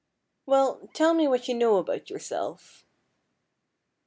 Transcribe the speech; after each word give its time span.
"Well, 0.47 0.89
tell 0.95 1.13
me 1.13 1.27
what 1.27 1.47
you 1.47 1.53
know 1.53 1.75
about 1.77 2.09
your 2.09 2.17
self." 2.17 2.87